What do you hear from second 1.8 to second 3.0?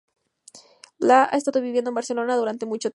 en Barcelona durante mucho tiempo.